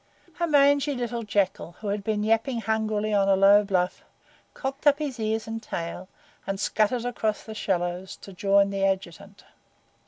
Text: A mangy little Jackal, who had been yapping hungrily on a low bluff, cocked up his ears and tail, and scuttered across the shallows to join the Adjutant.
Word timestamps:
A 0.39 0.47
mangy 0.47 0.95
little 0.95 1.21
Jackal, 1.21 1.73
who 1.73 1.89
had 1.89 2.03
been 2.03 2.23
yapping 2.23 2.61
hungrily 2.61 3.13
on 3.13 3.29
a 3.29 3.35
low 3.35 3.63
bluff, 3.63 4.03
cocked 4.55 4.87
up 4.87 4.97
his 4.97 5.19
ears 5.19 5.45
and 5.45 5.61
tail, 5.61 6.09
and 6.47 6.59
scuttered 6.59 7.05
across 7.05 7.43
the 7.43 7.53
shallows 7.53 8.15
to 8.17 8.33
join 8.33 8.71
the 8.71 8.83
Adjutant. 8.83 9.43